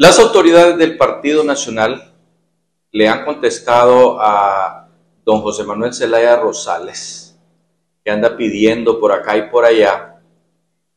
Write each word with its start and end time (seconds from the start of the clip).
Las 0.00 0.18
autoridades 0.18 0.78
del 0.78 0.96
Partido 0.96 1.44
Nacional 1.44 2.14
le 2.90 3.06
han 3.06 3.22
contestado 3.22 4.18
a 4.18 4.88
don 5.26 5.42
José 5.42 5.62
Manuel 5.62 5.92
Zelaya 5.92 6.36
Rosales, 6.36 7.38
que 8.02 8.10
anda 8.10 8.34
pidiendo 8.34 8.98
por 8.98 9.12
acá 9.12 9.36
y 9.36 9.50
por 9.50 9.66
allá 9.66 10.22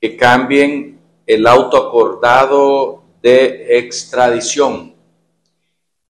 que 0.00 0.16
cambien 0.16 1.00
el 1.26 1.48
auto 1.48 1.78
acordado 1.78 3.02
de 3.20 3.76
extradición. 3.76 4.94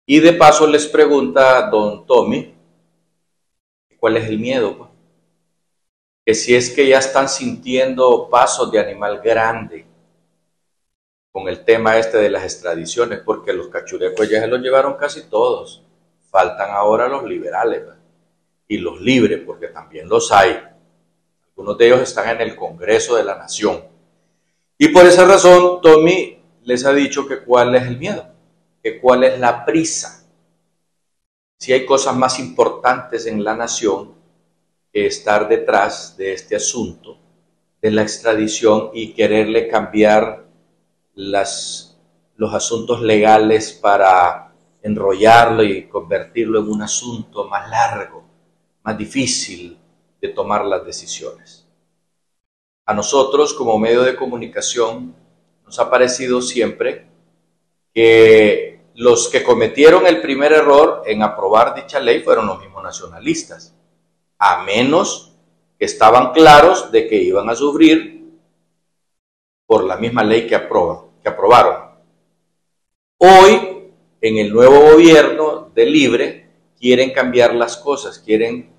Y 0.06 0.22
de 0.22 0.32
paso 0.32 0.66
les 0.66 0.88
pregunta 0.88 1.58
a 1.58 1.70
don 1.70 2.06
Tommy 2.06 2.56
cuál 4.00 4.16
es 4.16 4.30
el 4.30 4.40
miedo. 4.40 4.78
Pues? 4.78 4.90
Que 6.26 6.34
si 6.34 6.56
es 6.56 6.70
que 6.70 6.88
ya 6.88 7.00
están 7.00 7.28
sintiendo 7.28 8.30
pasos 8.30 8.72
de 8.72 8.80
animal 8.80 9.20
grande 9.20 9.86
con 11.38 11.48
el 11.48 11.64
tema 11.64 12.00
este 12.00 12.18
de 12.18 12.32
las 12.32 12.44
extradiciones, 12.46 13.20
porque 13.20 13.54
los 13.54 13.68
cachurecos 13.68 14.28
ya 14.28 14.42
se 14.42 14.48
los 14.48 14.60
llevaron 14.60 14.96
casi 14.96 15.30
todos. 15.30 15.84
Faltan 16.32 16.72
ahora 16.72 17.08
los 17.08 17.26
liberales 17.26 17.84
y 18.68 18.80
los 18.80 19.00
libres, 19.00 19.44
porque 19.46 19.68
también 19.68 20.10
los 20.10 20.32
hay. 20.32 20.60
Algunos 21.50 21.78
de 21.78 21.86
ellos 21.86 22.02
están 22.02 22.30
en 22.30 22.42
el 22.42 22.56
Congreso 22.56 23.18
de 23.18 23.24
la 23.24 23.36
Nación. 23.36 23.84
Y 24.80 24.88
por 24.88 25.06
esa 25.06 25.26
razón, 25.26 25.80
Tommy 25.80 26.42
les 26.64 26.84
ha 26.86 26.94
dicho 26.94 27.28
que 27.28 27.44
cuál 27.44 27.76
es 27.76 27.84
el 27.84 28.00
miedo, 28.00 28.26
que 28.82 29.00
cuál 29.00 29.24
es 29.24 29.40
la 29.40 29.64
prisa. 29.64 30.28
Si 31.60 31.72
hay 31.72 31.86
cosas 31.86 32.16
más 32.16 32.40
importantes 32.40 33.28
en 33.28 33.44
la 33.44 33.56
nación 33.56 34.16
que 34.92 35.06
estar 35.06 35.48
detrás 35.48 36.18
de 36.18 36.34
este 36.34 36.56
asunto 36.56 37.20
de 37.80 37.92
la 37.92 38.02
extradición 38.02 38.90
y 38.92 39.14
quererle 39.14 39.68
cambiar 39.68 40.47
las, 41.18 41.98
los 42.36 42.54
asuntos 42.54 43.02
legales 43.02 43.74
para 43.74 44.54
enrollarlo 44.84 45.64
y 45.64 45.88
convertirlo 45.88 46.60
en 46.60 46.70
un 46.70 46.84
asunto 46.84 47.46
más 47.48 47.70
largo, 47.70 48.24
más 48.84 48.98
difícil 48.98 49.78
de 50.22 50.30
tomar 50.30 50.64
las 50.64 50.86
decisiones. 50.86 51.68
A 52.86 52.94
nosotros 52.94 53.54
como 53.56 53.80
medio 53.80 54.04
de 54.04 54.16
comunicación 54.16 55.16
nos 55.66 55.80
ha 55.80 55.90
parecido 55.90 56.42
siempre 56.42 57.08
que 57.94 58.80
los 58.94 59.28
que 59.28 59.44
cometieron 59.44 60.06
el 60.06 60.22
primer 60.22 60.54
error 60.54 61.02
en 61.08 61.24
aprobar 61.24 61.74
dicha 61.74 62.00
ley 62.00 62.22
fueron 62.22 62.46
los 62.46 62.60
mismos 62.60 62.84
nacionalistas, 62.84 63.76
a 64.38 64.64
menos 64.64 65.34
que 65.80 65.86
estaban 65.86 66.32
claros 66.32 66.92
de 66.92 67.08
que 67.08 67.16
iban 67.16 67.50
a 67.50 67.56
sufrir 67.56 68.18
por 69.66 69.84
la 69.84 69.98
misma 69.98 70.24
ley 70.24 70.48
que 70.48 70.56
aprobaron. 71.28 71.88
Hoy, 73.18 73.92
en 74.22 74.38
el 74.38 74.54
nuevo 74.54 74.80
gobierno 74.92 75.72
de 75.74 75.86
Libre, 75.86 76.50
quieren 76.80 77.12
cambiar 77.12 77.56
las 77.56 77.78
cosas, 77.78 78.20
quieren 78.20 78.70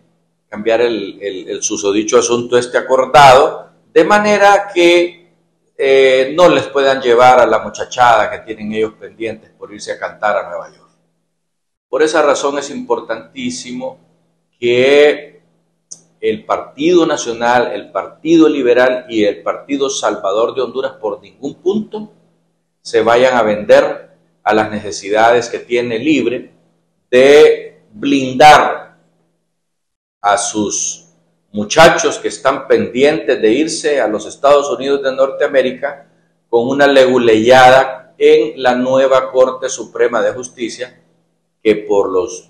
cambiar 0.49 0.81
el, 0.81 1.59
susodicho 1.63 2.19
asunto 2.19 2.57
este 2.57 2.79
acordado, 2.79 3.71
de 3.93 4.05
manera 4.05 4.71
que 4.73 5.33
eh, 5.77 6.33
no 6.37 6.49
les 6.49 6.67
puedan 6.67 7.01
llevar 7.01 7.41
a 7.41 7.47
la 7.47 7.61
muchachada 7.61 8.31
que 8.31 8.39
tienen 8.39 8.73
ellos 8.73 8.95
pendientes 8.99 9.51
por 9.51 9.73
irse 9.73 9.93
a 9.93 9.99
cantar 9.99 10.37
a 10.37 10.49
Nueva 10.49 10.69
York. 10.71 10.91
Por 11.89 12.03
esa 12.03 12.23
razón 12.23 12.59
es 12.59 12.71
importantísimo 12.71 13.99
que 14.59 15.41
el 16.21 16.45
Partido 16.45 17.07
Nacional, 17.07 17.73
el 17.73 17.91
Partido 17.91 18.49
Liberal 18.49 19.07
y 19.09 19.25
el 19.25 19.43
Partido 19.43 19.89
Salvador 19.89 20.55
de 20.55 20.63
Honduras 20.63 20.93
por 21.01 21.21
ningún 21.23 21.55
punto 21.55 22.13
se 22.89 23.03
vayan 23.03 23.37
a 23.37 23.43
vender 23.43 24.09
a 24.43 24.55
las 24.55 24.71
necesidades 24.71 25.51
que 25.51 25.59
tiene 25.59 25.99
libre 25.99 26.51
de 27.11 27.83
blindar 27.93 28.97
a 30.23 30.39
sus 30.39 31.05
muchachos 31.53 32.19
que 32.19 32.29
están 32.29 32.67
pendientes 32.67 33.43
de 33.43 33.51
irse 33.51 34.01
a 34.01 34.09
los 34.09 34.25
Estados 34.25 34.71
Unidos 34.71 35.03
de 35.03 35.15
Norteamérica 35.15 36.07
con 36.49 36.67
una 36.67 36.87
leguleyada 36.87 38.15
en 38.17 38.63
la 38.63 38.75
nueva 38.75 39.31
Corte 39.33 39.69
Suprema 39.69 40.23
de 40.23 40.33
Justicia 40.33 40.99
que 41.63 41.77
por 41.77 42.11
los 42.11 42.49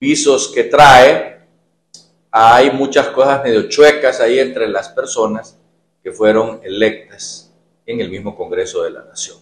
pisos 0.00 0.48
que 0.48 0.64
trae 0.64 1.40
hay 2.32 2.72
muchas 2.72 3.06
cosas 3.10 3.44
medio 3.44 3.68
chuecas 3.68 4.20
ahí 4.20 4.40
entre 4.40 4.66
las 4.66 4.88
personas 4.88 5.56
que 6.02 6.10
fueron 6.10 6.58
electas 6.64 7.43
en 7.86 8.00
el 8.00 8.10
mismo 8.10 8.36
Congreso 8.36 8.82
de 8.82 8.90
la 8.90 9.04
Nación. 9.04 9.38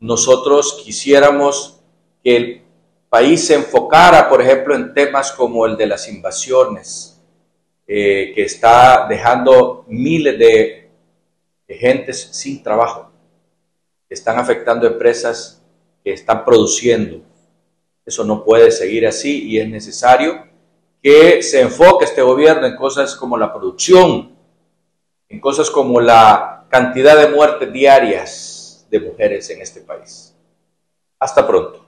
Nosotros 0.00 0.80
quisiéramos 0.84 1.80
que 2.22 2.36
el 2.36 2.62
país 3.08 3.46
se 3.46 3.54
enfocara, 3.54 4.28
por 4.28 4.40
ejemplo, 4.40 4.74
en 4.74 4.94
temas 4.94 5.32
como 5.32 5.66
el 5.66 5.76
de 5.76 5.86
las 5.86 6.08
invasiones, 6.08 7.12
eh, 7.86 8.32
que 8.34 8.42
está 8.42 9.06
dejando 9.08 9.84
miles 9.88 10.38
de, 10.38 10.78
gentes 11.68 12.28
sin 12.32 12.62
trabajo, 12.62 13.10
que 14.08 14.14
están 14.14 14.38
afectando 14.38 14.86
empresas 14.86 15.62
que 16.04 16.12
están 16.12 16.44
produciendo. 16.44 17.22
Eso 18.04 18.24
no 18.24 18.44
puede 18.44 18.70
seguir 18.70 19.06
así 19.06 19.48
y 19.48 19.58
es 19.58 19.68
necesario 19.68 20.46
que 21.02 21.42
se 21.42 21.62
enfoque 21.62 22.04
este 22.04 22.20
gobierno 22.20 22.66
en 22.66 22.76
cosas 22.76 23.16
como 23.16 23.38
la 23.38 23.52
producción, 23.54 24.36
en 25.30 25.40
cosas 25.40 25.70
como 25.70 26.00
la 26.00 26.51
cantidad 26.72 27.18
de 27.18 27.28
muertes 27.28 27.70
diarias 27.70 28.86
de 28.90 28.98
mujeres 28.98 29.50
en 29.50 29.60
este 29.60 29.82
país. 29.82 30.34
Hasta 31.18 31.46
pronto. 31.46 31.84